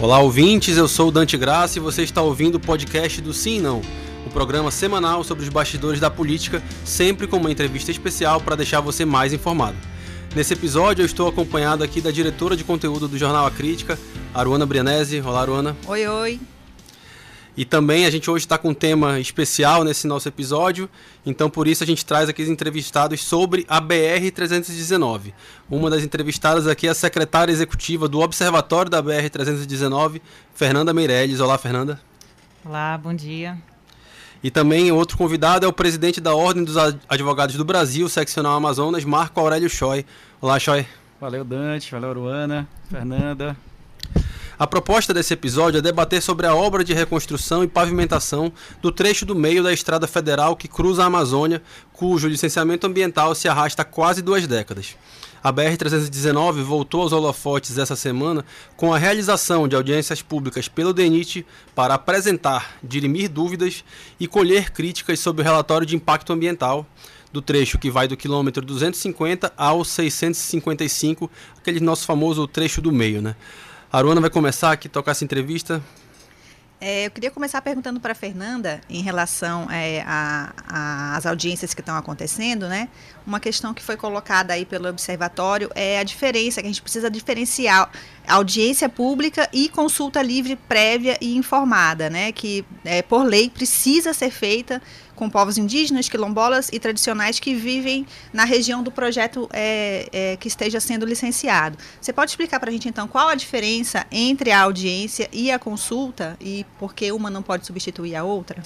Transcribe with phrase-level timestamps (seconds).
[0.00, 0.78] Olá, ouvintes.
[0.78, 3.82] Eu sou o Dante Graça e você está ouvindo o podcast do Sim e Não,
[4.26, 8.80] o programa semanal sobre os bastidores da política, sempre com uma entrevista especial para deixar
[8.80, 9.76] você mais informado.
[10.34, 13.98] Nesse episódio, eu estou acompanhado aqui da diretora de conteúdo do Jornal A Crítica,
[14.32, 15.20] Aruana Brianese.
[15.20, 15.76] Olá, Aruana.
[15.86, 16.40] Oi, oi.
[17.60, 20.88] E também a gente hoje está com um tema especial nesse nosso episódio,
[21.26, 25.34] então por isso a gente traz aqui os entrevistados sobre a BR-319.
[25.70, 30.22] Uma das entrevistadas aqui é a secretária executiva do Observatório da BR-319,
[30.54, 31.38] Fernanda Meirelles.
[31.38, 32.00] Olá, Fernanda.
[32.64, 33.58] Olá, bom dia.
[34.42, 36.78] E também outro convidado é o presidente da Ordem dos
[37.10, 40.06] Advogados do Brasil, seccional Amazonas, Marco Aurélio Choi.
[40.40, 40.86] Olá, Choi.
[41.20, 41.92] Valeu, Dante.
[41.92, 42.66] Valeu, Ruana.
[42.90, 43.54] Fernanda.
[44.60, 48.52] A proposta desse episódio é debater sobre a obra de reconstrução e pavimentação
[48.82, 51.62] do trecho do meio da estrada federal que cruza a Amazônia,
[51.94, 54.98] cujo licenciamento ambiental se arrasta há quase duas décadas.
[55.42, 58.44] A BR-319 voltou aos holofotes essa semana
[58.76, 63.82] com a realização de audiências públicas pelo DENIT para apresentar, dirimir dúvidas
[64.20, 66.86] e colher críticas sobre o relatório de impacto ambiental
[67.32, 73.22] do trecho que vai do quilômetro 250 ao 655, aquele nosso famoso trecho do meio,
[73.22, 73.36] né?
[73.92, 75.82] Aruana vai começar aqui tocar essa entrevista.
[76.80, 81.94] É, eu queria começar perguntando para a Fernanda em relação é, às audiências que estão
[81.94, 82.88] acontecendo, né?
[83.26, 87.10] Uma questão que foi colocada aí pelo observatório é a diferença, que a gente precisa
[87.10, 87.90] diferenciar
[88.26, 92.32] audiência pública e consulta livre prévia e informada, né?
[92.32, 94.80] Que é, por lei precisa ser feita
[95.20, 100.48] com povos indígenas, quilombolas e tradicionais que vivem na região do projeto é, é, que
[100.48, 101.76] esteja sendo licenciado.
[102.00, 105.58] Você pode explicar para a gente, então, qual a diferença entre a audiência e a
[105.58, 108.62] consulta e por que uma não pode substituir a outra?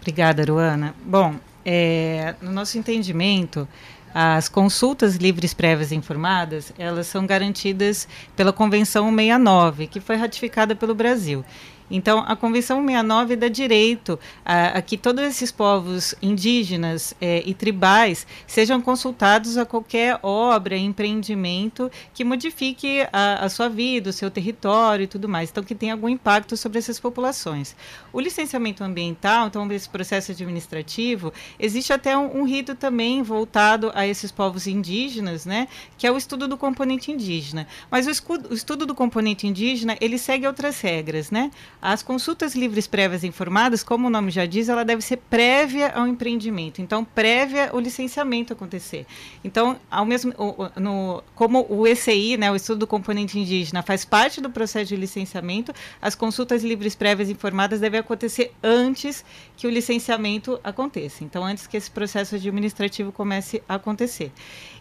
[0.00, 0.94] Obrigada, Ruana.
[1.04, 3.66] Bom, é, no nosso entendimento,
[4.14, 10.76] as consultas livres prévias e informadas, elas são garantidas pela Convenção 69, que foi ratificada
[10.76, 11.44] pelo Brasil.
[11.90, 17.54] Então, a Convenção 69 dá direito a, a que todos esses povos indígenas é, e
[17.54, 24.30] tribais sejam consultados a qualquer obra, empreendimento que modifique a, a, sua vida, o seu
[24.30, 25.50] território e tudo mais.
[25.50, 27.76] Então, que tenha algum impacto sobre essas populações.
[28.12, 34.06] O licenciamento ambiental, então, esse processo administrativo, existe até um, um rito também voltado a
[34.06, 37.66] esses povos indígenas, né, que é o estudo do componente indígena.
[37.90, 41.50] Mas o, escudo, o estudo do componente indígena, ele segue outras regras, né?
[41.84, 46.06] As consultas livres prévias informadas, como o nome já diz, ela deve ser prévia ao
[46.06, 46.80] empreendimento.
[46.80, 49.04] Então, prévia o licenciamento acontecer.
[49.42, 50.32] Então, ao mesmo,
[50.76, 54.96] no, como o ECI, né, o estudo do componente indígena, faz parte do processo de
[54.96, 59.24] licenciamento, as consultas livres prévias informadas devem acontecer antes
[59.56, 61.24] que o licenciamento aconteça.
[61.24, 64.30] Então, antes que esse processo administrativo comece a acontecer.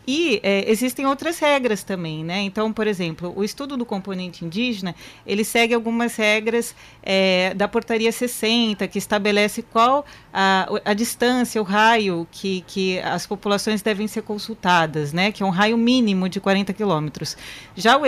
[0.07, 2.41] E é, existem outras regras também, né?
[2.41, 4.95] Então, por exemplo, o estudo do componente indígena,
[5.25, 11.63] ele segue algumas regras é, da portaria 60, que estabelece qual a, a distância, o
[11.63, 15.31] raio que, que as populações devem ser consultadas, né?
[15.31, 17.37] Que é um raio mínimo de 40 quilômetros.
[17.75, 18.01] Já o,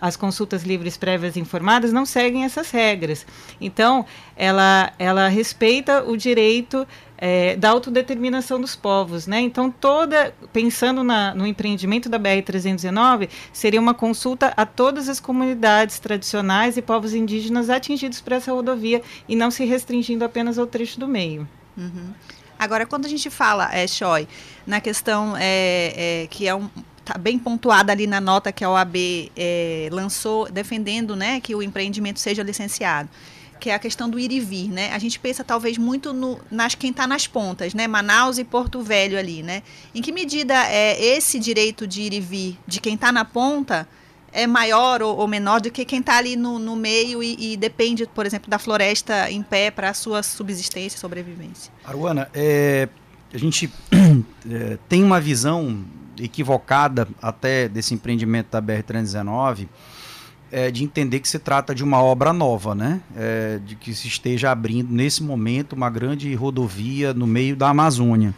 [0.00, 3.24] as consultas livres prévias informadas não seguem essas regras.
[3.60, 4.04] Então,
[4.36, 6.86] ela, ela respeita o direito
[7.18, 9.40] é, da autodeterminação dos povos, né?
[9.40, 15.18] Então toda pensando na, no empreendimento da BR 319 seria uma consulta a todas as
[15.18, 20.66] comunidades tradicionais e povos indígenas atingidos por essa rodovia e não se restringindo apenas ao
[20.66, 21.46] trecho do meio.
[21.76, 22.14] Uhum.
[22.56, 24.26] Agora, quando a gente fala, é, Choi,
[24.66, 26.68] na questão é, é, que é um
[27.04, 28.96] tá bem pontuada ali na nota que a OAB
[29.34, 33.08] é, lançou, defendendo né, que o empreendimento seja licenciado
[33.58, 34.92] que é a questão do ir e vir, né?
[34.92, 37.86] A gente pensa talvez muito no nas quem está nas pontas, né?
[37.86, 39.62] Manaus e Porto Velho ali, né?
[39.94, 43.88] Em que medida é esse direito de ir e vir de quem está na ponta
[44.32, 47.56] é maior ou, ou, menor do que quem está ali no, no meio e, e,
[47.56, 51.72] depende, por exemplo, da floresta em pé para a sua subsistência e sobrevivência?
[51.84, 52.88] Aruana, é,
[53.32, 53.72] a gente
[54.50, 55.84] é, tem uma visão
[56.20, 59.68] equivocada até desse empreendimento da BR-319
[60.50, 63.00] é, de entender que se trata de uma obra nova, né?
[63.16, 68.34] É, de que se esteja abrindo nesse momento uma grande rodovia no meio da Amazônia.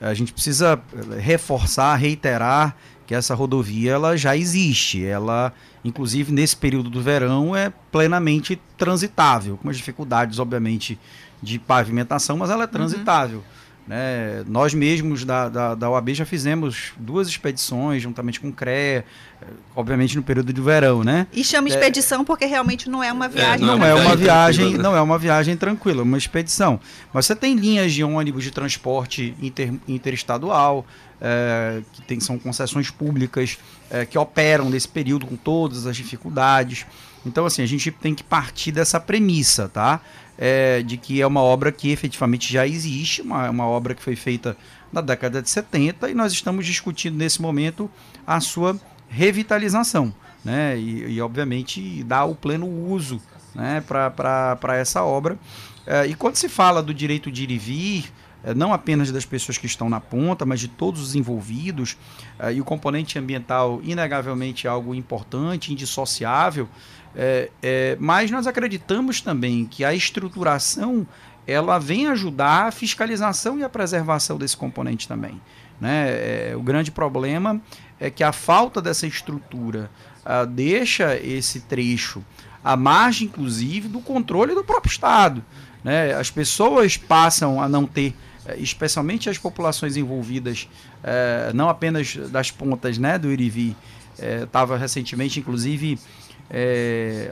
[0.00, 0.80] A gente precisa
[1.12, 2.76] é, reforçar, reiterar
[3.06, 5.04] que essa rodovia ela já existe.
[5.04, 5.52] Ela,
[5.84, 10.98] inclusive nesse período do verão, é plenamente transitável, com as dificuldades, obviamente,
[11.40, 12.72] de pavimentação, mas ela é uhum.
[12.72, 13.38] transitável.
[13.38, 13.56] Uhum.
[13.86, 14.42] Né?
[14.48, 19.04] Nós mesmos da, da, da OAB já fizemos duas expedições juntamente com o CREA,
[19.35, 19.35] eh,
[19.74, 21.26] obviamente no período de verão, né?
[21.32, 21.70] E chama é.
[21.70, 23.64] expedição é, porque realmente não é uma viagem.
[23.64, 24.78] É, não, é uma viagem, né?
[24.78, 26.80] não é uma viagem tranquila, é uma expedição.
[27.12, 30.86] Mas você tem linhas de ônibus de transporte inter, interestadual,
[31.20, 33.58] é, que tem, são concessões públicas
[33.90, 36.86] é, que operam nesse período com todas as dificuldades.
[37.24, 40.00] Então, assim, a gente tem que partir dessa premissa, tá?
[40.38, 44.14] É, de que é uma obra que efetivamente já existe, uma, uma obra que foi
[44.14, 44.56] feita
[44.92, 47.90] na década de 70 e nós estamos discutindo nesse momento
[48.26, 50.12] a sua revitalização,
[50.44, 50.78] né?
[50.78, 53.20] E, e obviamente dar o pleno uso
[53.54, 55.38] né, para essa obra.
[55.86, 58.12] É, e quando se fala do direito de ir e vir,
[58.44, 61.96] é, não apenas das pessoas que estão na ponta, mas de todos os envolvidos.
[62.38, 66.68] É, e o componente ambiental, inegavelmente, é algo importante, indissociável.
[67.14, 71.06] É, é, mas nós acreditamos também que a estruturação
[71.46, 75.40] ela vem ajudar a fiscalização e a preservação desse componente também.
[75.80, 76.08] Né?
[76.50, 77.60] É, o grande problema
[77.98, 79.90] é que a falta dessa estrutura
[80.24, 82.22] uh, deixa esse trecho
[82.62, 85.44] à margem, inclusive, do controle do próprio Estado.
[85.82, 86.12] Né?
[86.14, 88.14] As pessoas passam a não ter
[88.46, 90.68] é, especialmente as populações envolvidas,
[91.02, 93.76] é, não apenas das pontas né, do Irivi.
[94.18, 95.98] Estava é, recentemente, inclusive,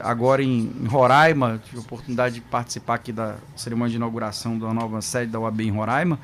[0.03, 4.73] agora em, em, Roraima, tive a oportunidade de participar aqui da cerimônia de inauguração da
[4.73, 6.19] nova sede da UAB em Roraima.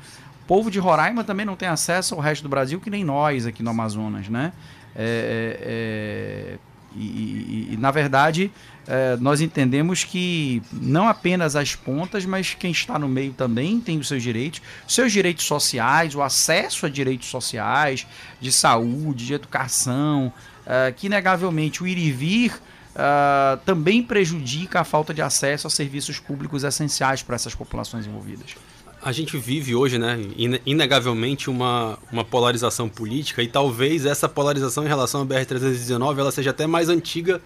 [0.52, 3.62] Povo de Roraima também não tem acesso ao resto do Brasil, que nem nós aqui
[3.62, 4.52] no Amazonas, né?
[4.94, 6.58] É, é,
[6.94, 8.52] e, e, e, na verdade,
[8.86, 13.96] é, nós entendemos que não apenas as pontas, mas quem está no meio também tem
[13.96, 18.06] os seus direitos, seus direitos sociais, o acesso a direitos sociais,
[18.38, 20.30] de saúde, de educação,
[20.66, 22.60] é, que inegavelmente o ir e vir
[22.92, 28.54] Uh, também prejudica a falta de acesso a serviços públicos essenciais para essas populações envolvidas.
[29.02, 30.16] A gente vive hoje, né,
[30.64, 36.50] inegavelmente, uma, uma polarização política e talvez essa polarização em relação à BR-319 ela seja
[36.50, 37.42] até mais antiga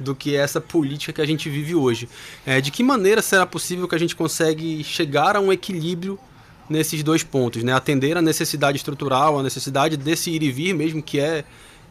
[0.00, 2.08] do que essa política que a gente vive hoje.
[2.44, 6.18] É, de que maneira será possível que a gente consegue chegar a um equilíbrio
[6.68, 7.72] nesses dois pontos, né?
[7.72, 11.44] Atender a necessidade estrutural, a necessidade desse ir e vir mesmo, que é,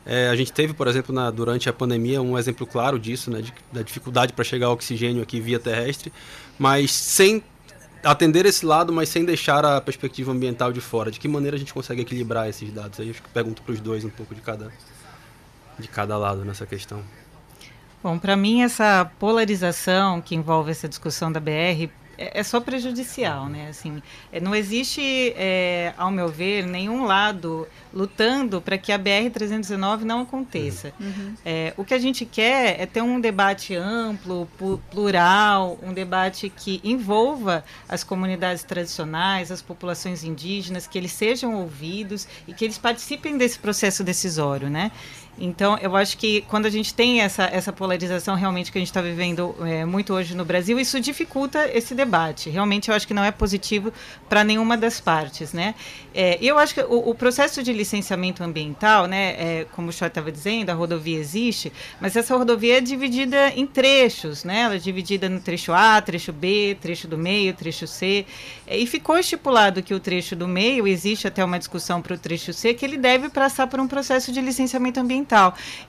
[0.05, 3.41] é a gente teve, por exemplo, na, durante a pandemia um exemplo claro disso, né?
[3.41, 6.11] De, da dificuldade para chegar oxigênio aqui via terrestre,
[6.59, 7.41] mas sem
[8.05, 11.09] atender esse lado, mas sem deixar a perspectiva ambiental de fora.
[11.09, 12.99] De que maneira a gente consegue equilibrar esses dados?
[12.99, 14.71] Aí eu pergunto para os dois um pouco de cada,
[15.79, 17.01] de cada lado nessa questão.
[18.03, 23.47] Bom, para mim essa polarização que envolve essa discussão da BR é, é só prejudicial,
[23.47, 23.67] né?
[23.69, 24.01] Assim,
[24.31, 30.03] é, não existe, é, ao meu ver, nenhum lado lutando para que a BR 319
[30.03, 30.93] não aconteça.
[30.99, 31.33] Uhum.
[31.45, 34.49] É, o que a gente quer é ter um debate amplo,
[34.91, 42.27] plural, um debate que envolva as comunidades tradicionais, as populações indígenas, que eles sejam ouvidos
[42.47, 44.91] e que eles participem desse processo decisório, né?
[45.37, 48.87] Então, eu acho que quando a gente tem essa, essa polarização realmente que a gente
[48.87, 52.49] está vivendo é, muito hoje no Brasil, isso dificulta esse debate.
[52.49, 53.91] Realmente, eu acho que não é positivo
[54.29, 55.75] para nenhuma das partes, né?
[56.13, 60.07] É, eu acho que o, o, processo de licenciamento ambiental, né, é, como o senhor
[60.07, 64.61] estava dizendo, a rodovia existe, mas essa rodovia é dividida em trechos, né?
[64.61, 68.25] Ela é dividida no trecho A, trecho B, trecho do meio, trecho C,
[68.65, 72.17] é, e ficou estipulado que o trecho do meio, existe até uma discussão para o
[72.17, 75.24] trecho C, que ele deve passar por um processo de licenciamento ambiental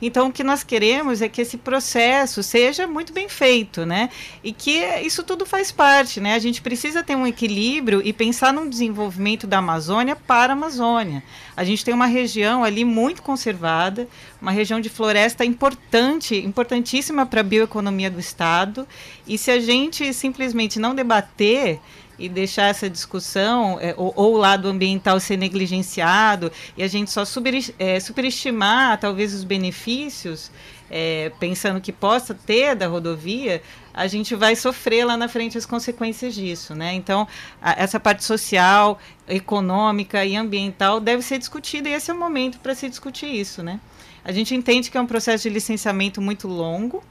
[0.00, 4.10] Então, o que nós queremos é que esse processo seja muito bem feito, né?
[4.42, 6.34] E que isso tudo faz parte, né?
[6.34, 11.22] A gente precisa ter um equilíbrio e pensar no desenvolvimento da Amazônia para a Amazônia.
[11.56, 14.08] A gente tem uma região ali muito conservada,
[14.40, 18.86] uma região de floresta importante, importantíssima para a bioeconomia do estado.
[19.26, 21.80] E se a gente simplesmente não debater
[22.18, 27.24] e deixar essa discussão, é, ou, o lado ambiental ser negligenciado, e a gente só
[27.24, 30.50] super, é, superestimar talvez os benefícios,
[30.90, 35.66] é, pensando que possa ter da rodovia, a gente vai sofrer lá na frente as
[35.66, 36.74] consequências disso.
[36.74, 36.94] Né?
[36.94, 37.26] Então,
[37.60, 42.58] a, essa parte social, econômica e ambiental deve ser discutida, e esse é o momento
[42.60, 43.62] para se discutir isso.
[43.62, 43.80] Né?
[44.24, 47.02] A gente entende que é um processo de licenciamento muito longo,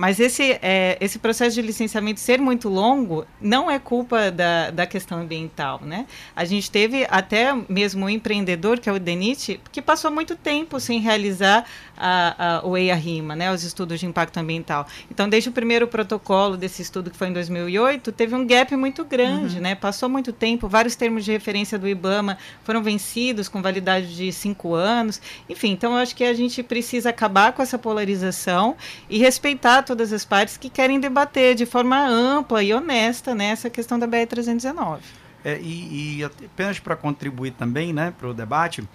[0.00, 4.86] mas esse, é, esse processo de licenciamento ser muito longo não é culpa da, da
[4.86, 6.06] questão ambiental, né?
[6.34, 10.80] A gente teve até mesmo um empreendedor, que é o Denit, que passou muito tempo
[10.80, 11.66] sem realizar
[11.98, 13.52] a, a, o EIA-RIMA, né?
[13.52, 14.86] Os estudos de impacto ambiental.
[15.10, 19.04] Então, desde o primeiro protocolo desse estudo, que foi em 2008, teve um gap muito
[19.04, 19.62] grande, uhum.
[19.62, 19.74] né?
[19.74, 24.72] Passou muito tempo, vários termos de referência do IBAMA foram vencidos com validade de cinco
[24.72, 25.20] anos.
[25.46, 28.76] Enfim, então eu acho que a gente precisa acabar com essa polarização
[29.10, 33.68] e respeitar todas as partes que querem debater de forma ampla e honesta né, essa
[33.68, 35.00] questão da BR-319.
[35.44, 38.88] É, e, e, apenas para contribuir também né, para o debate,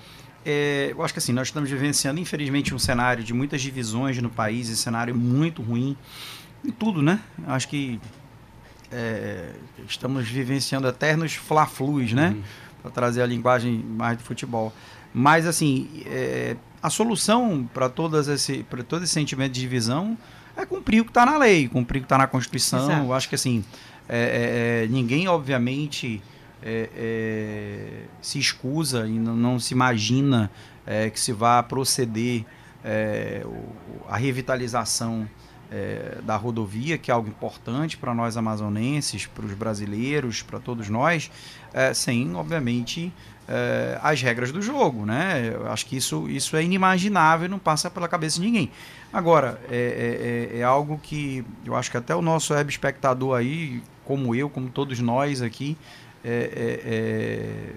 [0.45, 4.29] é, eu acho que assim, nós estamos vivenciando, infelizmente, um cenário de muitas divisões no
[4.29, 5.97] país, esse cenário muito ruim
[6.63, 7.19] em tudo, né?
[7.45, 7.99] Acho que
[8.89, 9.49] é,
[9.85, 12.29] estamos vivenciando eternos fla-flus, né?
[12.29, 12.43] Uhum.
[12.83, 14.71] Para trazer a linguagem mais do futebol.
[15.13, 18.63] Mas, assim, é, a solução para todo esse
[19.07, 20.17] sentimento de divisão
[20.57, 22.83] é cumprir o que está na lei, cumprir o que está na Constituição.
[22.85, 23.05] Exato.
[23.05, 23.63] Eu acho que, assim,
[24.07, 26.21] é, é, é ninguém, obviamente,
[26.63, 30.49] é, se escusa e não, não se imagina
[31.11, 32.45] que se vá proceder
[34.07, 35.27] a revitalização
[35.71, 40.89] é, da rodovia, que é algo importante para nós amazonenses, para os brasileiros, para todos
[40.89, 41.31] nós,
[41.73, 43.11] é, sem, obviamente,
[43.47, 45.05] é, as regras do jogo.
[45.05, 45.51] Né?
[45.53, 48.71] Eu acho que isso, isso é inimaginável não passa pela cabeça de ninguém.
[49.11, 53.37] Agora, é, é, é, é algo que eu acho que até o nosso web espectador
[53.37, 55.77] aí, como eu, como todos nós aqui,
[56.23, 57.73] é,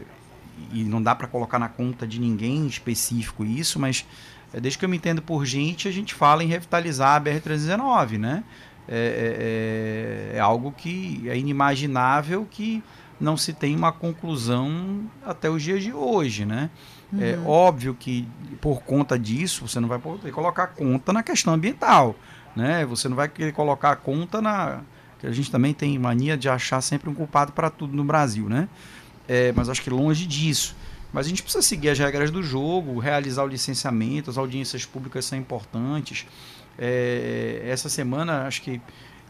[0.72, 4.04] e não dá para colocar na conta de ninguém específico isso, mas
[4.52, 8.18] é, desde que eu me entendo por gente, a gente fala em revitalizar a BR-319,
[8.18, 8.44] né?
[8.90, 12.82] É, é, é, algo que é inimaginável que
[13.20, 16.70] não se tem uma conclusão até os dias de hoje, né?
[17.12, 17.22] É uhum.
[17.22, 18.28] É óbvio que
[18.60, 22.14] por conta disso você não vai poder colocar conta na questão ambiental,
[22.54, 22.84] né?
[22.87, 24.82] Você não vai querer colocar conta na
[25.18, 28.48] que a gente também tem mania de achar sempre um culpado para tudo no Brasil,
[28.48, 28.68] né?
[29.26, 30.76] É, mas acho que longe disso.
[31.12, 35.25] Mas a gente precisa seguir as regras do jogo, realizar o licenciamento, as audiências públicas
[35.25, 36.26] são importantes.
[36.78, 38.80] É, essa semana, acho que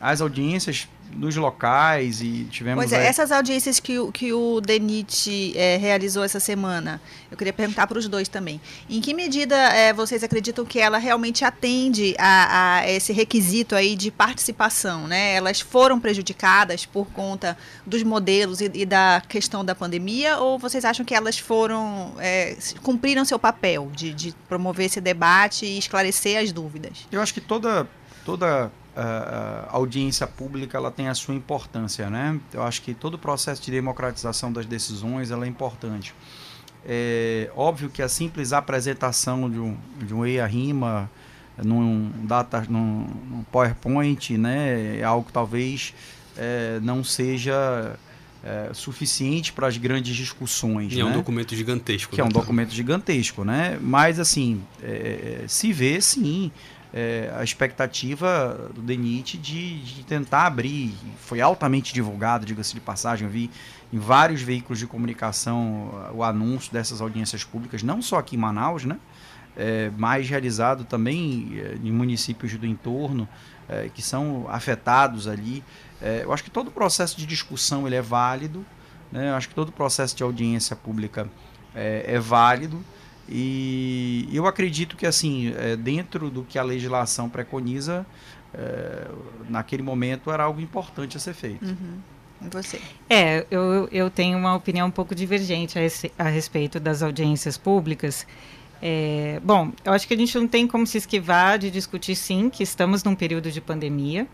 [0.00, 2.85] as audiências nos locais e tivemos.
[2.85, 3.07] Pois é, aí...
[3.07, 7.00] essas audiências que, o, que o DENIT é, realizou essa semana,
[7.31, 8.61] eu queria perguntar para os dois também.
[8.88, 13.97] Em que medida é, vocês acreditam que ela realmente atende a, a, esse requisito aí
[13.97, 15.07] de participação?
[15.07, 15.35] Né?
[15.35, 20.85] Elas foram prejudicadas por conta dos modelos e, e da questão da pandemia, ou vocês
[20.85, 22.14] acham que elas foram.
[22.19, 27.07] É, cumpriram seu papel de, de promover esse debate e esclarecer as dúvidas?
[27.11, 27.88] Eu acho que toda.
[28.28, 32.38] Toda a audiência pública ela tem a sua importância, né?
[32.52, 36.14] Eu acho que todo o processo de democratização das decisões ela é importante.
[36.85, 41.11] É óbvio que a simples apresentação de um, de um EIA-RIMA
[41.64, 45.94] num, data, num, num PowerPoint, né, é algo que talvez
[46.37, 47.97] é, não seja
[48.44, 50.92] é, suficiente para as grandes discussões.
[50.92, 51.14] E é um né?
[51.14, 52.14] documento gigantesco.
[52.14, 52.32] Que é um né?
[52.35, 53.78] documento gigantesco, né?
[53.80, 56.52] Mas, assim, é, se vê, sim,
[56.92, 60.95] é, a expectativa do DENIT de, de, tentar abrir.
[61.18, 63.50] Foi altamente divulgado, diga-se de passagem, eu vi
[63.92, 68.38] em vários veículos de comunicação uh, o anúncio dessas audiências públicas, não só aqui em
[68.38, 68.99] Manaus, né?
[69.57, 73.28] É, mas realizado também é, em municípios do entorno
[73.68, 75.64] é, que são afetados ali.
[76.00, 78.64] É, eu acho que todo o processo de discussão ele é válido,
[79.11, 79.30] né?
[79.30, 81.28] eu acho que todo o processo de audiência pública
[81.75, 82.85] é, é válido.
[83.28, 88.06] E eu acredito que, assim, é, dentro do que a legislação preconiza,
[88.54, 89.06] é,
[89.49, 91.64] naquele momento era algo importante a ser feito.
[91.64, 91.99] Uhum.
[92.40, 92.80] E você?
[93.11, 97.58] É, eu, eu tenho uma opinião um pouco divergente a, esse, a respeito das audiências
[97.58, 98.26] públicas.
[98.80, 102.49] É, bom, eu acho que a gente não tem como se esquivar de discutir, sim,
[102.49, 104.26] que estamos num período de pandemia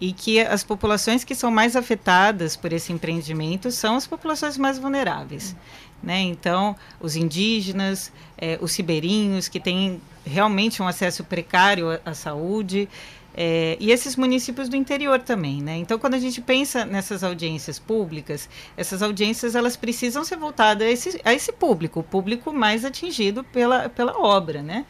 [0.00, 4.78] e que as populações que são mais afetadas por esse empreendimento são as populações mais
[4.78, 5.56] vulneráveis.
[6.02, 6.20] Né?
[6.20, 12.88] Então, os indígenas, é, os ribeirinhos, que têm realmente um acesso precário à, à saúde,
[13.40, 15.76] é, e esses municípios do interior também, né?
[15.76, 20.90] Então, quando a gente pensa nessas audiências públicas, essas audiências elas precisam ser voltadas a
[20.90, 24.84] esse, a esse público, o público mais atingido pela, pela obra, né?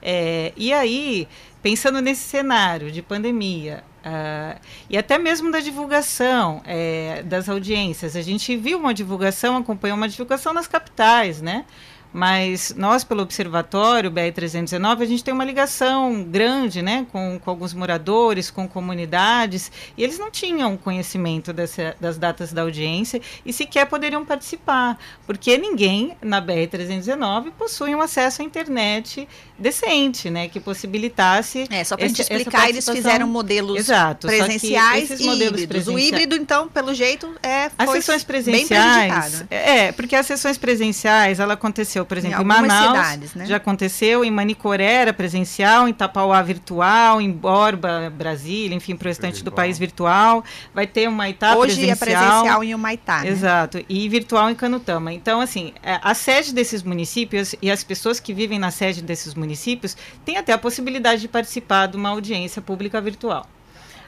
[0.00, 1.26] É, e aí,
[1.60, 8.16] pensando nesse cenário de pandemia, Uh, e até mesmo da divulgação é, das audiências.
[8.16, 11.66] A gente viu uma divulgação, acompanhou uma divulgação nas capitais, né?
[12.12, 17.74] Mas nós, pelo Observatório BR-319, a gente tem uma ligação grande né, com, com alguns
[17.74, 23.86] moradores, com comunidades, e eles não tinham conhecimento dessa, das datas da audiência e sequer
[23.86, 31.66] poderiam participar, porque ninguém na BR-319 possui um acesso à internet decente, né, que possibilitasse.
[31.70, 35.84] É, só para a gente explicar, eles fizeram modelos Exato, presenciais e modelos híbridos.
[35.86, 35.88] Presenciais...
[35.88, 39.44] O híbrido, então, pelo jeito, é as sessões presenciais.
[39.50, 43.46] É, porque as sessões presenciais, ela aconteceu, por exemplo, em, em Manaus, cidades, né?
[43.46, 49.08] já aconteceu, em Manicoré era presencial, em Tapauá virtual, em Borba, Brasília, enfim, para o
[49.08, 50.44] restante do país virtual.
[50.74, 51.84] Vai ter uma Humaitá Hoje presencial.
[51.84, 53.22] Hoje é presencial em Humaitá.
[53.22, 53.28] Né?
[53.28, 55.12] Exato, e virtual em Canutama.
[55.12, 59.34] Então, assim, é, a sede desses municípios e as pessoas que vivem na sede desses
[59.34, 63.46] municípios municípios, tem até a possibilidade de participar de uma audiência pública virtual.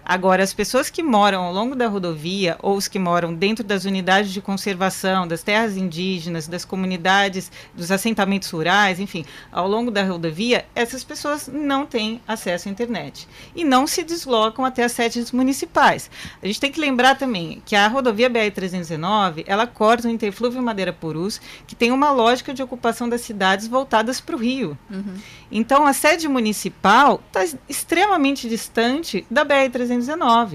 [0.05, 3.85] Agora, as pessoas que moram ao longo da rodovia ou os que moram dentro das
[3.85, 10.03] unidades de conservação, das terras indígenas, das comunidades, dos assentamentos rurais, enfim, ao longo da
[10.03, 15.33] rodovia, essas pessoas não têm acesso à internet e não se deslocam até as sedes
[15.33, 16.11] municipais.
[16.43, 20.93] A gente tem que lembrar também que a rodovia BR-319, ela corta o interflúvio Madeira
[20.93, 24.77] Purus, que tem uma lógica de ocupação das cidades voltadas para o rio.
[24.91, 25.15] Uhum.
[25.53, 30.00] Então, a sede municipal está extremamente distante da BR-319.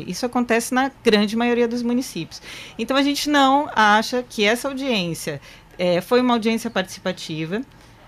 [0.08, 2.42] Isso acontece na grande maioria dos municípios.
[2.78, 5.42] Então, a gente não acha que essa audiência
[5.78, 7.62] é, foi uma audiência participativa,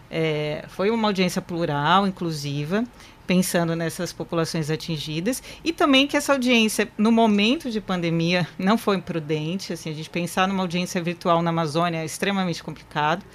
[0.10, 2.84] é, foi uma audiência plural, inclusiva,
[3.26, 9.02] pensando nessas populações atingidas e também que essa audiência no momento de pandemia não foi
[9.02, 13.26] prudente assim a gente pensar numa audiência virtual na Amazônia é extremamente complicado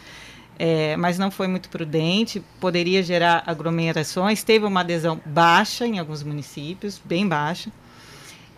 [0.58, 6.22] é, mas não foi muito prudente, poderia gerar aglomerações, teve uma adesão baixa em alguns
[6.22, 7.70] municípios, bem baixa.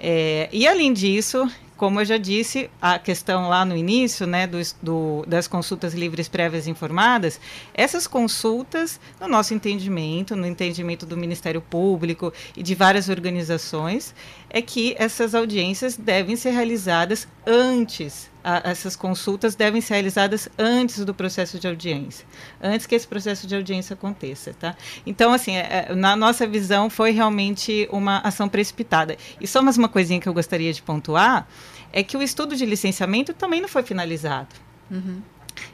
[0.06, 4.58] É, e além disso, como eu já disse, a questão lá no início, né, do,
[4.82, 7.40] do, das consultas livres prévias informadas,
[7.72, 14.14] essas consultas, no nosso entendimento, no entendimento do Ministério Público e de várias organizações,
[14.50, 21.04] é que essas audiências devem ser realizadas antes a, essas consultas devem ser realizadas antes
[21.04, 22.26] do processo de audiência,
[22.62, 24.76] antes que esse processo de audiência aconteça, tá?
[25.06, 29.16] Então, assim, é, é na nossa visão foi realmente uma ação precipitada.
[29.40, 31.48] E só mais uma coisinha que eu gostaria de pontuar
[31.92, 34.54] é que o estudo de licenciamento também não foi finalizado.
[34.90, 35.22] Uhum.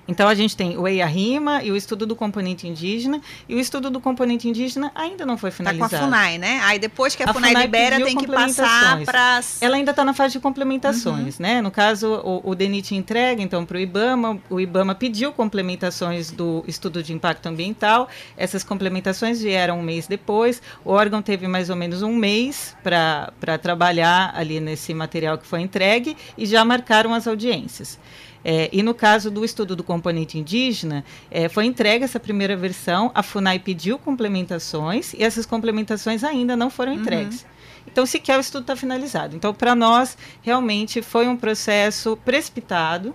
[0.07, 3.91] Então a gente tem o EIA-RIMA e o estudo do componente indígena, e o estudo
[3.91, 5.87] do componente indígena ainda não foi finalizado.
[5.87, 6.61] Está com a FUNAI, né?
[6.65, 9.41] Aí depois que a, a FUNAI, FUNAI libera, tem que passar para...
[9.61, 11.43] Ela ainda está na fase de complementações, uhum.
[11.43, 11.63] né?
[11.63, 16.65] No caso, o, o DENIT entrega, então, para o IBAMA, o IBAMA pediu complementações do
[16.67, 21.77] estudo de impacto ambiental, essas complementações vieram um mês depois, o órgão teve mais ou
[21.77, 27.27] menos um mês para trabalhar ali nesse material que foi entregue, e já marcaram as
[27.27, 27.99] audiências.
[28.45, 33.11] É, e no caso do estudo do componente indígena, é, foi entregue essa primeira versão,
[33.15, 37.01] a FUNAI pediu complementações e essas complementações ainda não foram uhum.
[37.01, 37.43] entregues.
[37.43, 37.49] Uhum.
[37.87, 39.35] Então, sequer o estudo está finalizado.
[39.35, 43.15] Então, para nós, realmente foi um processo precipitado,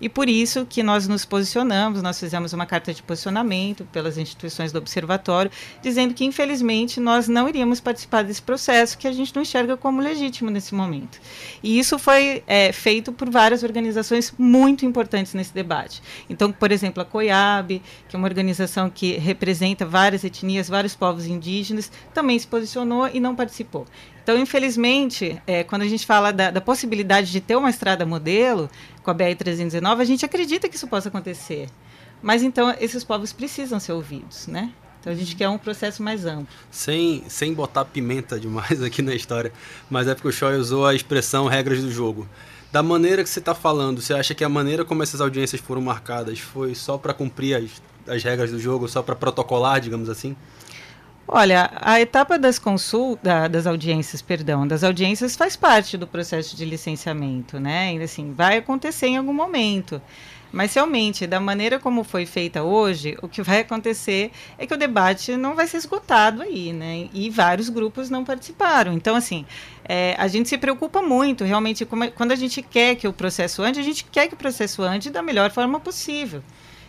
[0.00, 4.72] e por isso que nós nos posicionamos, nós fizemos uma carta de posicionamento pelas instituições
[4.72, 5.50] do observatório,
[5.82, 10.00] dizendo que, infelizmente, nós não iríamos participar desse processo que a gente não enxerga como
[10.00, 11.20] legítimo nesse momento.
[11.62, 16.02] E isso foi é, feito por várias organizações muito importantes nesse debate.
[16.28, 21.26] Então, por exemplo, a COIAB, que é uma organização que representa várias etnias, vários povos
[21.26, 23.86] indígenas, também se posicionou e não participou.
[24.24, 28.70] Então, infelizmente, é, quando a gente fala da, da, possibilidade de ter uma estrada modelo
[29.02, 31.68] com a BR-319, a gente acredita que isso possa acontecer.
[32.22, 34.72] Mas então, esses povos precisam ser ouvidos, né?
[34.98, 36.46] Então a gente quer um processo mais amplo.
[36.70, 39.52] Sem, sem botar pimenta demais aqui na história,
[39.90, 42.26] mas é porque o Choi usou a expressão regras do jogo.
[42.72, 45.82] Da maneira que você está falando, você acha que a maneira como essas audiências foram
[45.82, 50.34] marcadas foi só para cumprir as, as regras do jogo, só para protocolar, digamos assim?
[51.26, 56.66] Olha, a etapa das consultas, das audiências, perdão, das audiências faz parte do processo de
[56.66, 57.94] licenciamento, né?
[57.94, 60.02] E, assim, vai acontecer em algum momento.
[60.52, 64.76] Mas realmente, da maneira como foi feita hoje, o que vai acontecer é que o
[64.76, 67.08] debate não vai ser esgotado aí, né?
[67.12, 68.92] E vários grupos não participaram.
[68.92, 69.46] Então, assim,
[69.84, 71.84] é, a gente se preocupa muito, realmente,
[72.14, 75.10] quando a gente quer que o processo ande, a gente quer que o processo ande
[75.10, 76.42] da melhor forma possível.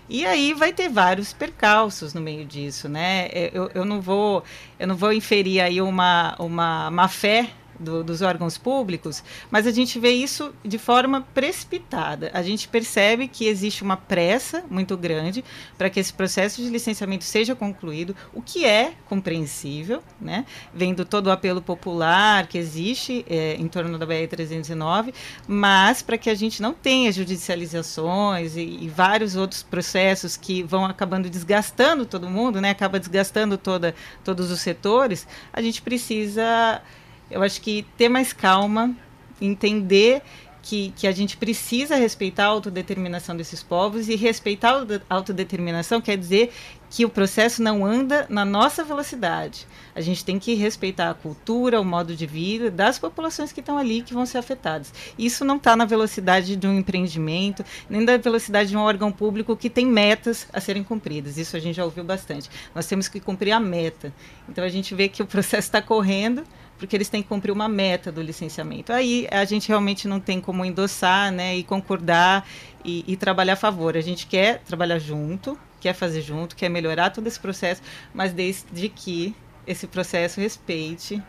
[0.07, 3.27] E aí vai ter vários percalços no meio disso, né?
[3.31, 4.43] É, eu, eu, não, vou,
[4.79, 9.71] eu não vou inferir aí uma, uma má fé do, dos órgãos públicos, mas a
[9.71, 12.31] gente vê isso de forma precipitada.
[12.33, 15.43] A gente percebe que existe uma pressa muito grande
[15.77, 20.45] para que esse processo de licenciamento seja concluído, o que é compreensível, né?
[20.73, 25.13] vendo todo o apelo popular que existe é, em torno da BR-309,
[25.47, 30.85] mas para que a gente não tenha judicializações e, e, vários outros processos que vão
[30.85, 32.69] acabando desgastando todo mundo, né?
[32.69, 36.81] acaba desgastando toda, todos os setores, a gente precisa
[37.29, 38.95] eu acho que ter mais calma,
[39.41, 40.21] entender
[40.65, 46.17] que, que a gente precisa respeitar a autodeterminação desses povos e respeitar a autodeterminação quer
[46.17, 46.51] dizer
[46.89, 49.67] que o processo não anda na nossa velocidade.
[49.93, 53.77] A gente tem que respeitar a cultura, o modo de vida das populações que estão
[53.77, 54.91] ali que vão ser afetadas.
[55.19, 59.55] Isso não está na velocidade de um empreendimento, nem da velocidade de um órgão público
[59.55, 61.37] que tem metas a serem cumpridas.
[61.37, 62.49] Isso a gente já ouviu bastante.
[62.73, 64.11] Nós temos que cumprir a meta.
[64.49, 66.43] Então a gente vê que o processo está correndo
[66.77, 68.91] porque eles têm que cumprir uma meta do licenciamento.
[68.91, 72.47] Aí a gente realmente não tem como endossar né, e concordar
[72.83, 73.95] e, e trabalhar a favor.
[73.95, 77.81] A gente quer trabalhar junto, quer fazer junto, quer melhorar todo esse processo,
[78.13, 79.35] mas desde que
[79.65, 81.21] esse processo respeite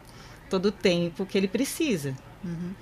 [0.51, 2.15] todo o tempo que ele precisa.
[2.45, 2.73] Uhum.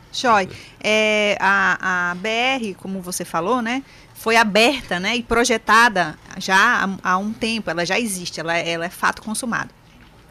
[0.82, 3.82] É, a, a BR, como você falou, né,
[4.14, 8.84] foi aberta né, e projetada já há, há um tempo, ela já existe, ela, ela
[8.84, 9.70] é fato consumado.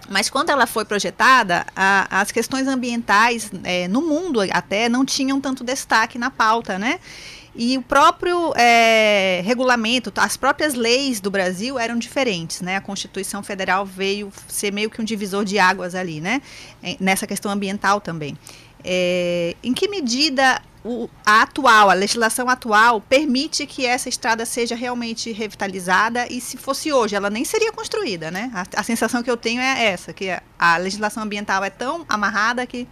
[0.10, 5.40] Mas quando ela foi projetada, a, as questões ambientais é, no mundo até não tinham
[5.40, 7.00] tanto destaque na pauta, né?
[7.56, 12.78] E o próprio é, regulamento, as próprias leis do Brasil eram diferentes, né?
[12.78, 16.42] A Constituição Federal veio ser meio que um divisor de águas ali, né?
[17.00, 18.36] Nessa questão ambiental também.
[18.84, 24.76] É, em que medida o, a atual, a legislação atual, permite que essa estrada seja
[24.76, 28.52] realmente revitalizada e se fosse hoje, ela nem seria construída, né?
[28.54, 32.06] A, a sensação que eu tenho é essa, que a, a legislação ambiental é tão
[32.10, 32.88] amarrada que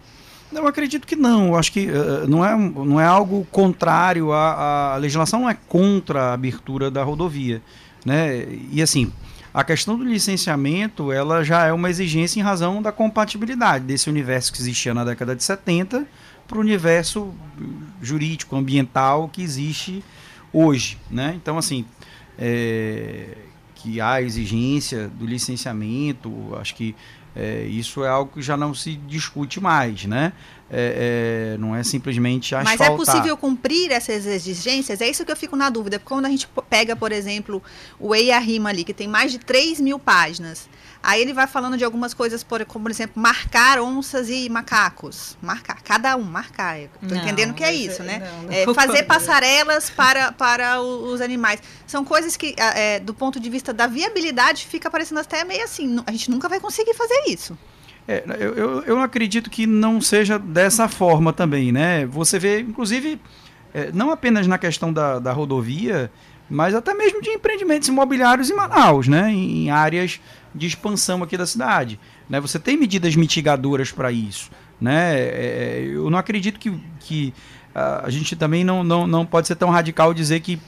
[0.54, 1.48] eu acredito que não.
[1.48, 5.56] Eu acho que uh, não, é, não é algo contrário à, à legislação, não é
[5.66, 7.62] contra a abertura da rodovia.
[8.04, 8.46] Né?
[8.70, 9.12] E assim,
[9.54, 14.52] a questão do licenciamento ela já é uma exigência em razão da compatibilidade desse universo
[14.52, 16.06] que existia na década de 70
[16.48, 17.34] para o universo
[18.00, 20.02] jurídico, ambiental que existe
[20.52, 20.98] hoje.
[21.10, 21.34] Né?
[21.36, 21.84] Então, assim,
[22.38, 23.36] é,
[23.74, 26.94] que há exigência do licenciamento, acho que
[27.34, 30.32] é, isso é algo que já não se discute mais, né?
[30.72, 32.78] É, é, não é simplesmente asfaltar.
[32.78, 35.00] Mas é possível cumprir essas exigências?
[35.00, 35.98] É isso que eu fico na dúvida.
[35.98, 37.62] Quando a gente pega, por exemplo,
[38.00, 40.68] o EIA Rima ali, que tem mais de 3 mil páginas,
[41.02, 45.36] Aí ele vai falando de algumas coisas, por, como por exemplo, marcar onças e macacos.
[45.42, 46.78] Marcar, cada um, marcar.
[46.78, 48.20] Estou entendendo o que é isso, né?
[48.20, 51.60] Não, não é, fazer passarelas para, para os animais.
[51.88, 56.02] São coisas que, é, do ponto de vista da viabilidade, fica parecendo até meio assim.
[56.06, 57.58] A gente nunca vai conseguir fazer isso.
[58.06, 62.04] É, eu, eu, eu acredito que não seja dessa forma também, né?
[62.06, 63.20] Você vê, inclusive,
[63.72, 66.10] é, não apenas na questão da, da rodovia,
[66.50, 69.30] mas até mesmo de empreendimentos imobiliários em Manaus, né?
[69.30, 70.20] Em, em áreas
[70.54, 71.98] de expansão aqui da cidade.
[72.28, 72.40] Né?
[72.40, 74.50] Você tem medidas mitigadoras para isso.
[74.80, 75.14] Né?
[75.14, 77.32] É, é, eu não acredito que, que
[77.74, 80.60] a gente também não, não, não pode ser tão radical dizer que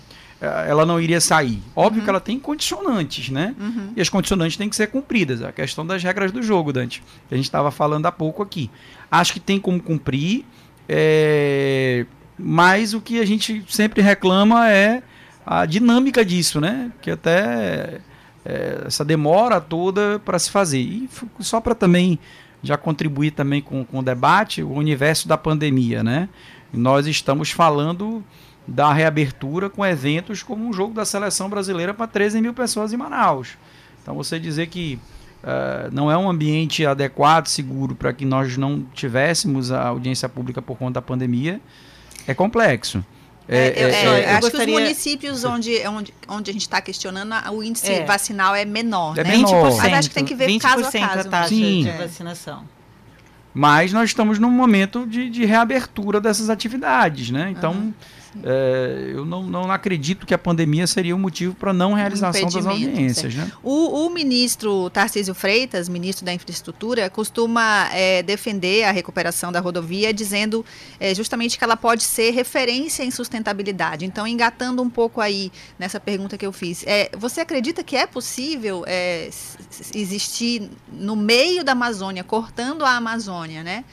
[0.45, 1.63] ela não iria sair.
[1.75, 2.05] Óbvio uhum.
[2.05, 3.55] que ela tem condicionantes, né?
[3.59, 3.93] Uhum.
[3.97, 5.43] E as condicionantes têm que ser cumpridas.
[5.43, 8.71] A questão das regras do jogo, Dante, que a gente estava falando há pouco aqui.
[9.11, 10.45] Acho que tem como cumprir,
[10.89, 12.07] é...
[12.39, 15.03] mas o que a gente sempre reclama é
[15.47, 16.91] a dinâmica disso, né?
[17.03, 18.01] Que até
[18.45, 20.81] é, essa demora toda para se fazer.
[20.81, 21.09] E
[21.41, 22.19] só para também
[22.63, 26.29] já contribuir também com, com o debate, o universo da pandemia, né?
[26.73, 28.25] Nós estamos falando
[28.67, 32.97] da reabertura com eventos como um jogo da seleção brasileira para 13 mil pessoas em
[32.97, 33.59] Manaus.
[34.03, 34.99] Então você dizer que
[35.43, 40.63] uh, não é um ambiente adequado, seguro para que nós não tivéssemos a audiência pública
[40.63, 41.61] por conta da pandemia
[42.27, 43.05] é complexo.
[43.47, 44.67] É, é, eu, é, eu acho gostaria...
[44.67, 48.05] que os municípios onde, onde, onde a gente está questionando, o índice é.
[48.05, 49.19] vacinal é menor.
[49.19, 49.37] É né?
[49.37, 49.71] menor.
[49.71, 51.21] 20%, Mas acho que tem que ver caso a caso.
[51.21, 51.85] a taxa Sim.
[51.85, 52.65] de vacinação.
[53.53, 57.51] Mas nós estamos num momento de, de reabertura dessas atividades, né?
[57.57, 57.95] Então, uhum.
[58.43, 62.67] É, eu não, não acredito que a pandemia seria um motivo para não realização das
[62.67, 63.35] audiências.
[63.35, 63.51] Né?
[63.63, 70.13] O, o, ministro Tarcísio Freitas, ministro da Infraestrutura, costuma é, defender a recuperação da rodovia,
[70.13, 70.65] dizendo
[70.99, 74.05] é, justamente que ela pode ser referência em sustentabilidade.
[74.05, 78.07] Então, engatando um pouco aí nessa pergunta que eu fiz, é, você acredita que é
[78.07, 79.29] possível é,
[79.95, 83.85] existir no meio da Amazônia, cortando a Amazônia, né?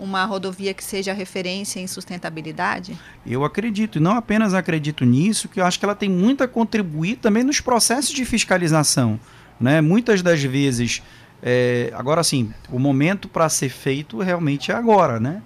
[0.00, 2.98] Uma rodovia que seja referência em sustentabilidade?
[3.26, 6.48] Eu acredito, e não apenas acredito nisso, que eu acho que ela tem muito a
[6.48, 9.20] contribuir também nos processos de fiscalização.
[9.60, 9.80] Né?
[9.80, 11.02] Muitas das vezes,
[11.42, 15.42] é, agora sim, o momento para ser feito realmente é agora, né?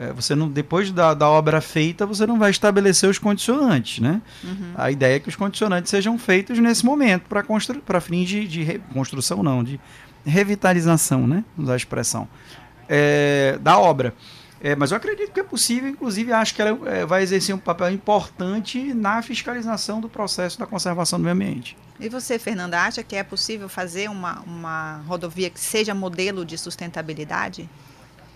[0.00, 4.22] É, você não, depois da, da, obra feita, você não vai estabelecer os condicionantes, né?
[4.44, 4.72] Uhum.
[4.76, 8.80] A ideia é que os condicionantes sejam feitos nesse momento para constru, fins de, de
[8.92, 9.80] construção, não, de
[10.24, 11.42] revitalização, né?
[11.58, 12.28] Usar a expressão
[12.88, 14.14] é, da obra.
[14.60, 17.58] É, mas eu acredito que é possível, inclusive acho que ela é, vai exercer um
[17.58, 21.76] papel importante na fiscalização do processo da conservação do meio ambiente.
[22.00, 26.58] E você, Fernanda, acha que é possível fazer uma, uma rodovia que seja modelo de
[26.58, 27.68] sustentabilidade?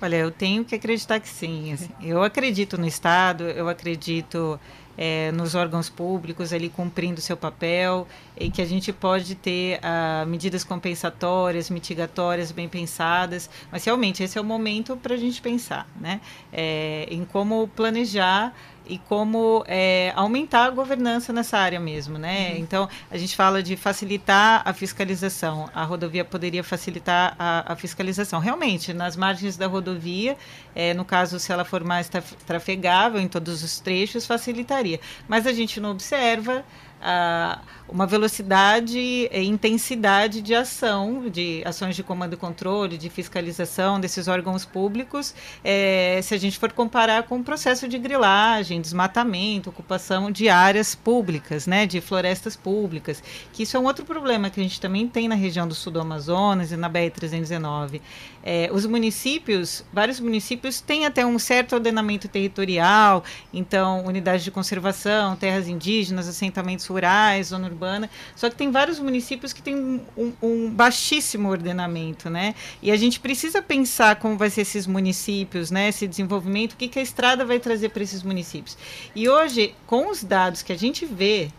[0.00, 1.72] Olha, eu tenho que acreditar que sim.
[1.72, 4.58] Assim, eu acredito no Estado, eu acredito
[4.96, 10.24] é, nos órgãos públicos ali cumprindo seu papel e que a gente pode ter ah,
[10.26, 15.86] medidas compensatórias, mitigatórias bem pensadas, mas realmente esse é o momento para a gente pensar,
[16.00, 16.20] né,
[16.52, 18.54] é, em como planejar
[18.86, 22.50] e como é, aumentar a governança nessa área mesmo, né?
[22.50, 22.58] Uhum.
[22.58, 25.68] Então a gente fala de facilitar a fiscalização.
[25.74, 28.40] A rodovia poderia facilitar a, a fiscalização.
[28.40, 30.36] Realmente, nas margens da rodovia,
[30.74, 32.10] é, no caso se ela for mais
[32.46, 35.00] trafegável em todos os trechos, facilitaria.
[35.28, 36.64] Mas a gente não observa
[37.02, 37.60] a
[37.92, 44.28] uma velocidade e intensidade de ação, de ações de comando e controle, de fiscalização desses
[44.28, 50.30] órgãos públicos, é, se a gente for comparar com o processo de grilagem, desmatamento, ocupação
[50.30, 54.62] de áreas públicas, né, de florestas públicas, que isso é um outro problema que a
[54.62, 58.00] gente também tem na região do sul do Amazonas e na BR-319.
[58.42, 65.36] É, os municípios, vários municípios têm até um certo ordenamento territorial, então unidades de conservação,
[65.36, 69.76] terras indígenas, assentamentos rurais, zona urbana, só que tem vários municípios que têm
[70.16, 72.54] um, um, baixíssimo ordenamento, né?
[72.82, 75.88] E a gente precisa pensar como vai ser esses municípios, né?
[75.88, 78.76] Esse desenvolvimento, o que, que a estrada vai trazer para esses municípios.
[79.14, 81.50] E hoje, com os dados que a gente vê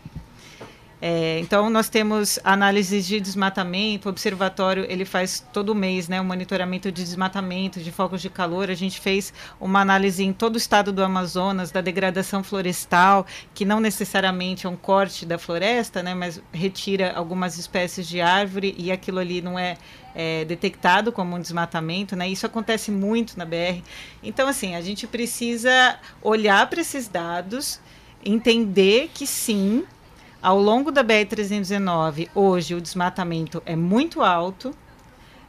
[1.00, 6.24] é, então, nós temos análises de desmatamento, o observatório ele faz todo mês né, um
[6.24, 8.70] monitoramento de desmatamento, de focos de calor.
[8.70, 13.64] A gente fez uma análise em todo o estado do Amazonas da degradação florestal, que
[13.64, 18.90] não necessariamente é um corte da floresta, né, mas retira algumas espécies de árvore e
[18.90, 19.76] aquilo ali não é,
[20.14, 22.16] é detectado como um desmatamento.
[22.16, 23.82] Né, isso acontece muito na BR.
[24.22, 27.80] Então, assim, a gente precisa olhar para esses dados,
[28.24, 29.84] entender que sim,
[30.44, 34.76] ao longo da BR-319, hoje o desmatamento é muito alto.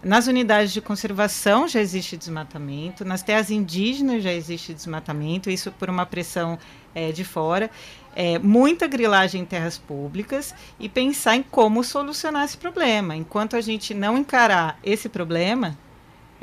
[0.02, 5.90] Nas unidades de conservação já existe desmatamento, nas terras indígenas já existe desmatamento, isso por
[5.90, 6.58] uma pressão
[6.94, 7.70] é, de fora.
[8.16, 13.18] É, muita grilagem em terras públicas e pensar em como solucionar esse problema.
[13.18, 15.78] Enquanto a gente não encarar esse problema,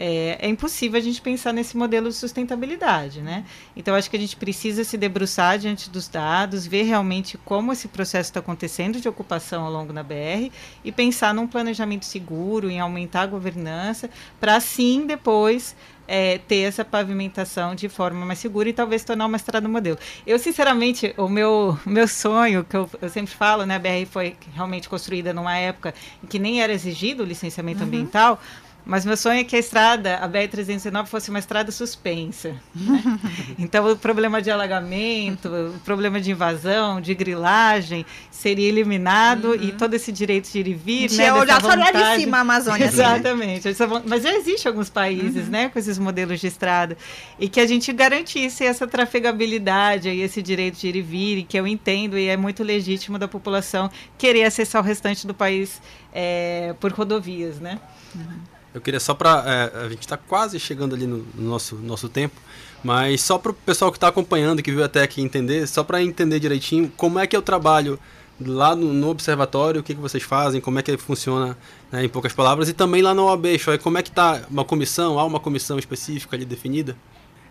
[0.05, 3.45] é, é, impossível a gente pensar nesse modelo de sustentabilidade, né?
[3.77, 7.87] Então, acho que a gente precisa se debruçar diante dos dados, ver realmente como esse
[7.87, 10.51] processo está acontecendo de ocupação ao longo da BR
[10.83, 14.11] e pensar num planejamento seguro, em aumentar a governança,
[14.41, 15.77] para assim depois
[16.09, 19.99] é, ter essa pavimentação de forma mais segura e talvez tornar uma estrada modelo.
[20.27, 24.35] Eu, sinceramente, o meu, meu sonho, que eu, eu sempre falo, né, a BR foi
[24.53, 27.87] realmente construída numa época em que nem era exigido o licenciamento uhum.
[27.87, 28.41] ambiental,
[28.85, 32.57] mas meu sonho é que a estrada, a BR-319, fosse uma estrada suspensa.
[32.75, 33.21] Né?
[33.59, 39.63] então, o problema de alagamento, o problema de invasão, de grilagem, seria eliminado uhum.
[39.63, 41.13] e todo esse direito de ir e vir.
[41.13, 42.87] Né, é olhar só olhar de cima a Amazônia.
[42.87, 43.69] Exatamente.
[43.69, 44.03] Assim, né?
[44.05, 45.53] Mas já existe alguns países uhum.
[45.53, 46.97] né, com esses modelos de estrada.
[47.39, 51.43] E que a gente garantisse essa trafegabilidade, e esse direito de ir e vir, e
[51.45, 55.81] que eu entendo e é muito legítimo da população querer acessar o restante do país
[56.13, 57.61] é, por rodovias.
[57.61, 57.79] Né?
[58.15, 58.52] Uhum.
[58.75, 62.09] Eu queria só para é, a gente está quase chegando ali no, no, nosso nosso
[62.09, 62.35] tempo,
[62.83, 66.03] mas só para o pessoal que está acompanhando, que viu até aqui entender, só para
[66.03, 67.99] entender direitinho como é que é o trabalho
[68.41, 71.57] lá no, no, observatório, o que, que vocês fazem, como é que funciona,
[71.91, 73.47] né, em poucas palavras, e também lá na OAB,
[73.83, 76.97] como é que está uma comissão, há uma comissão específica ali definida?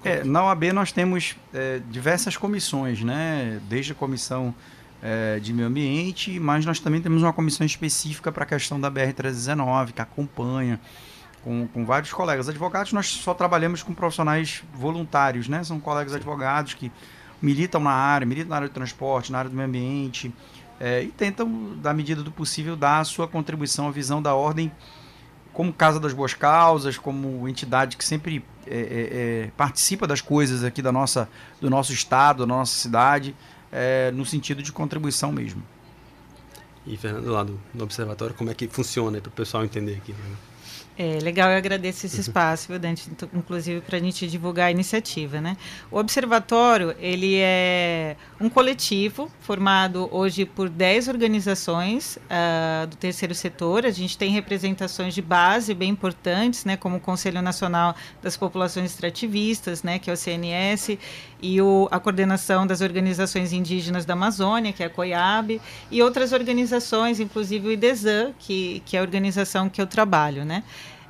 [0.04, 3.62] É, na OAB nós temos é, diversas comissões, né?
[3.70, 4.54] Desde a comissão
[5.02, 8.90] é, de meio ambiente, mas nós também temos uma comissão específica para a questão da
[8.90, 10.80] BR-319, que acompanha
[11.44, 12.48] com, com vários colegas.
[12.48, 15.64] Advogados, nós só trabalhamos com profissionais voluntários, né?
[15.64, 16.92] São colegas advogados que
[17.42, 20.34] militam na área, militam na área de transporte, na área do meio ambiente,
[20.80, 24.72] é, e tentam, da medida do possível, dar a sua contribuição à visão da ordem
[25.54, 30.82] como Casa das Boas Causas, como entidade que sempre é, é, participa das coisas aqui
[30.82, 31.28] da nossa,
[31.60, 33.36] do nosso estado, da nossa cidade,
[34.14, 35.62] no sentido de contribuição mesmo.
[36.86, 40.14] E Fernando, lá do, do observatório, como é que funciona para o pessoal entender aqui?
[40.14, 40.36] Né?
[41.04, 45.58] É legal, eu agradeço esse espaço, Dante, inclusive para a gente divulgar a iniciativa, né?
[45.90, 53.84] O Observatório, ele é um coletivo formado hoje por 10 organizações uh, do terceiro setor.
[53.84, 58.92] A gente tem representações de base bem importantes, né, como o Conselho Nacional das Populações
[58.92, 61.00] Extrativistas, né, que é o CNS,
[61.42, 66.32] e o, a coordenação das organizações indígenas da Amazônia, que é a COIAB, e outras
[66.32, 70.64] organizações, inclusive o IDESAN, que, que é a organização que eu trabalho, né?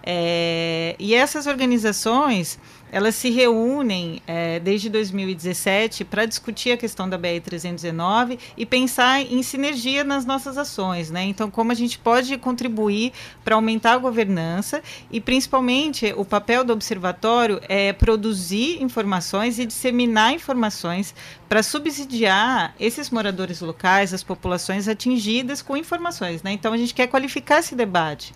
[0.04, 2.60] É, e essas organizações
[2.92, 9.42] elas se reúnem é, desde 2017 para discutir a questão da BR-319 e pensar em
[9.42, 11.10] sinergia nas nossas ações.
[11.10, 11.24] Né?
[11.24, 16.74] Então, como a gente pode contribuir para aumentar a governança e, principalmente, o papel do
[16.74, 21.16] observatório é produzir informações e disseminar informações
[21.48, 26.44] para subsidiar esses moradores locais, as populações atingidas com informações.
[26.44, 26.52] Né?
[26.52, 28.34] Então, a gente quer qualificar esse debate.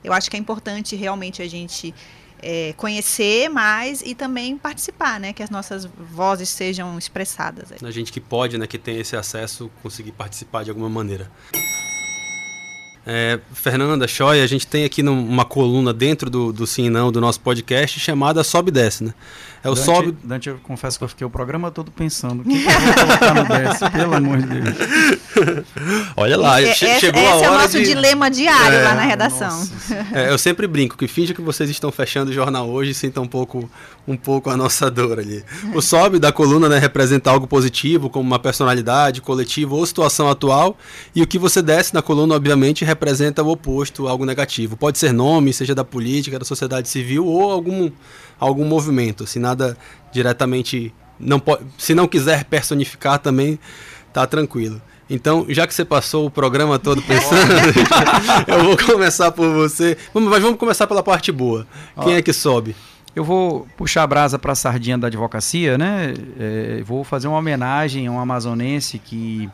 [0.03, 1.93] Eu acho que é importante realmente a gente
[2.41, 7.71] é, conhecer mais e também participar, né, que as nossas vozes sejam expressadas.
[7.81, 11.31] A gente que pode, né, que tem esse acesso, conseguir participar de alguma maneira.
[13.05, 17.19] É, Fernanda, Choi, a gente tem aqui uma coluna dentro do, do Sim Não, do
[17.19, 19.13] nosso podcast, chamada Sobe e Desce, né?
[19.61, 20.17] É o Dante, sobe.
[20.23, 22.93] Dante, eu confesso que eu fiquei o programa todo pensando: o que, que eu vou
[22.93, 24.77] colocar no desce, pelo amor de Deus.
[26.15, 27.35] Olha lá, che esse, chegou a hora.
[27.35, 27.85] Esse é o nosso de...
[27.85, 29.67] dilema diário é, lá na redação.
[30.11, 33.19] É, eu sempre brinco que finge que vocês estão fechando o jornal hoje e sinta
[33.21, 33.69] um pouco,
[34.07, 35.43] um pouco a nossa dor ali.
[35.73, 40.77] O sobe da coluna né, representa algo positivo, como uma personalidade, coletivo ou situação atual,
[41.15, 44.77] e o que você desce na coluna, obviamente, representa o oposto, algo negativo.
[44.77, 47.91] Pode ser nome, seja da política, da sociedade civil ou algum
[48.39, 49.25] algum movimento.
[49.25, 49.77] Se nada
[50.11, 53.59] diretamente não pode, se não quiser personificar também
[54.11, 54.81] tá tranquilo.
[55.13, 57.51] Então, já que você passou o programa todo pensando,
[58.47, 59.95] eu vou começar por você.
[60.11, 61.67] Mas vamos começar pela parte boa.
[62.01, 62.75] Quem Ó, é que sobe?
[63.15, 66.15] Eu vou puxar a brasa para a sardinha da advocacia, né?
[66.39, 69.47] É, vou fazer uma homenagem a um amazonense que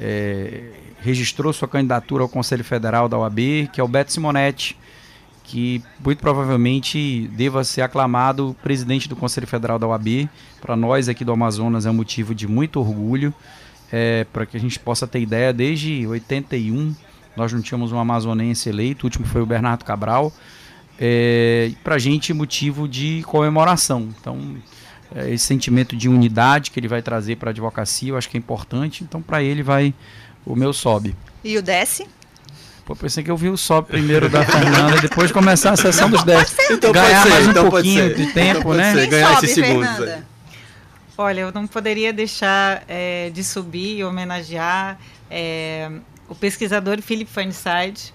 [0.00, 0.70] é,
[1.02, 4.78] registrou sua candidatura ao Conselho Federal da OAB, que é o Beto Simonetti
[5.46, 10.28] que muito provavelmente deva ser aclamado presidente do Conselho Federal da OAB.
[10.60, 13.32] Para nós aqui do Amazonas é um motivo de muito orgulho,
[13.92, 16.94] é, para que a gente possa ter ideia, desde 81
[17.36, 20.32] nós não tínhamos um amazonense eleito, o último foi o Bernardo Cabral,
[20.98, 24.08] é, para a gente motivo de comemoração.
[24.18, 24.56] Então,
[25.14, 28.36] é, esse sentimento de unidade que ele vai trazer para a advocacia, eu acho que
[28.36, 29.92] é importante, então para ele vai
[30.46, 31.14] o meu sobe.
[31.44, 32.06] E o desce?
[32.86, 36.08] Pô, pensei que eu vi o sobe primeiro da Fernanda e depois começar a sessão
[36.08, 36.56] dos 10.
[36.70, 38.94] Então Ganhar ser, mais um então pouquinho de tempo, então né?
[38.94, 40.22] Ser, ganhar esses segundos aí.
[41.18, 44.98] Olha, eu não poderia deixar é, de subir e homenagear
[45.30, 45.90] é,
[46.28, 48.12] o pesquisador Philip Fernside,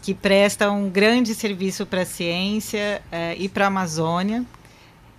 [0.00, 4.42] que presta um grande serviço para a ciência é, e para a Amazônia,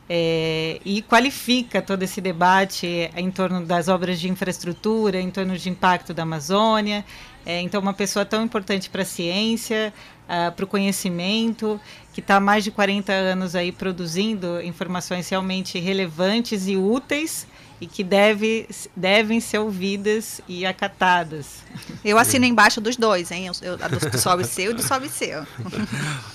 [0.09, 5.69] é, e qualifica todo esse debate em torno das obras de infraestrutura, em torno de
[5.69, 7.05] impacto da Amazônia.
[7.45, 11.79] É, então, uma pessoa tão importante para a ciência, uh, para o conhecimento,
[12.13, 17.47] que está há mais de 40 anos aí produzindo informações realmente relevantes e úteis
[17.81, 21.63] e que deve, devem ser ouvidas e acatadas.
[22.05, 23.49] Eu assino embaixo dos dois, hein?
[23.61, 25.45] Eu, a do, Sobe Seu e do Sobe Seu.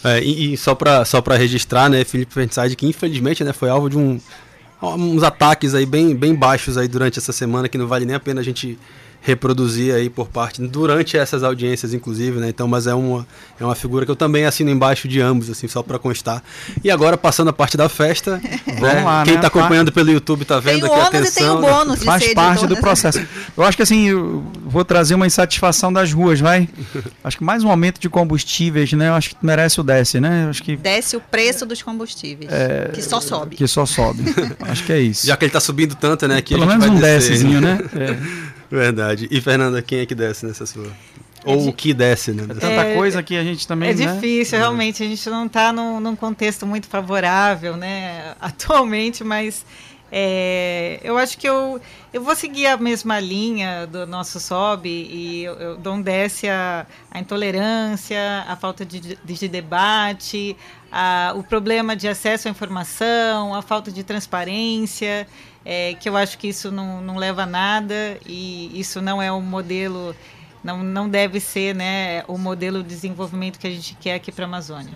[0.04, 3.88] É, e, e, só para só registrar, né, Felipe Fernside, que infelizmente né, foi alvo
[3.88, 4.20] de um,
[4.82, 8.20] uns ataques aí bem, bem baixos aí durante essa semana, que não vale nem a
[8.20, 8.78] pena a gente
[9.20, 12.48] reproduzir aí por parte durante essas audiências, inclusive, né?
[12.48, 13.26] Então, mas é uma,
[13.61, 16.42] é uma figura que eu também assino embaixo de ambos, assim, só para constar.
[16.83, 19.02] E agora, passando a parte da festa, Vamos né?
[19.04, 19.38] lá, quem né?
[19.38, 21.61] está acompanhando pelo YouTube tá vendo tem o aqui a ônus e tem o atenção.
[21.61, 23.20] bônus de Faz ser parte editor do dessa- processo.
[23.57, 26.68] Eu acho que assim, eu vou trazer uma insatisfação das ruas, vai.
[27.24, 29.09] Acho que mais um aumento de combustíveis, né?
[29.09, 30.44] Eu acho que merece o desce, né?
[30.44, 32.50] Eu acho que, Desce o preço dos combustíveis,
[32.94, 33.57] que só sobe.
[33.57, 34.22] que só sobe.
[34.62, 35.26] acho que é isso.
[35.26, 36.38] Já que ele tá subindo tanto, né?
[36.38, 37.78] A Pelo menos um descezinho, né?
[37.94, 38.47] É.
[38.70, 39.29] Verdade.
[39.31, 40.87] E Fernanda, quem é que desce nessa sua?
[41.44, 42.42] Ou de- o que desce, né?
[42.44, 43.90] É tanta É, coisa que a gente também.
[43.90, 44.14] É né?
[44.14, 45.02] difícil, realmente.
[45.02, 49.64] A gente não está num, num contexto muito favorável, né, atualmente, mas
[50.11, 51.81] é, eu acho que eu,
[52.13, 57.19] eu vou seguir a mesma linha do nosso SOB e eu, eu desce a, a
[57.19, 60.56] intolerância, a falta de, de- de debate,
[60.90, 65.27] a- o problema de acesso à informação, a falta de transparência,
[65.65, 69.31] é, que eu acho que isso não, não leva a nada e isso não é
[69.33, 70.15] um modelo
[70.65, 74.44] não, não deve ser né, o modelo de desenvolvimento que a gente quer aqui para
[74.44, 74.92] a Amazônia.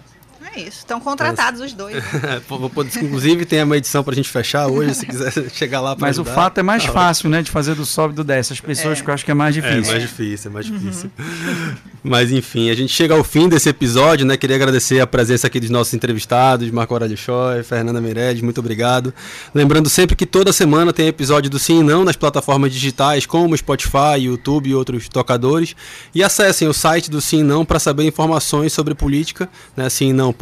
[0.54, 0.78] É isso.
[0.78, 1.94] Estão contratados os dois.
[1.96, 2.40] né?
[2.46, 6.18] Poder- Inclusive, tem uma edição pra gente fechar hoje, se quiser chegar lá pra Mas
[6.18, 6.34] o ajudar.
[6.34, 7.40] fato é mais Tá fácil, né?
[7.42, 8.52] De fazer do sobe e do desce.
[8.52, 9.92] As pessoas que eu acho que é mais É difícil.
[9.92, 11.10] mais difícil, é mais difícil.
[12.04, 14.36] Mas enfim, a gente chega ao fim desse episódio, né?
[14.36, 19.14] Queria agradecer a presença aqui dos nossos entrevistados, Marco Aurélio Choi, Fernanda Meirelles, muito obrigado.
[19.54, 23.56] Lembrando sempre que toda semana tem episódio do Sim e Não nas plataformas digitais como
[23.56, 25.76] Spotify, YouTube e outros tocadores.
[26.14, 29.88] E acessem o site do Sim e Não para saber informações sobre política, né?
[29.88, 30.41] simnão.com.br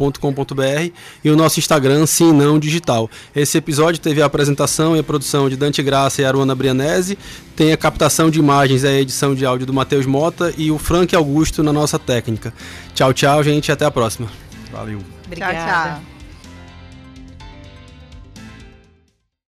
[1.29, 3.09] o nosso Instagram Sim e Não Digital.
[3.35, 7.17] Esse episódio teve a apresentação e a produção de Dante Graça e Aruana Brianese,
[7.55, 10.77] tem a captação de imagens e a edição de áudio do Matheus Mota e o
[10.77, 12.53] Frank Augusto na nossa técnica.
[12.93, 14.27] Tchau, tchau, gente, até a próxima.
[14.71, 15.01] Valeu.
[15.25, 15.53] Obrigada.
[15.53, 16.10] Tchau, tchau.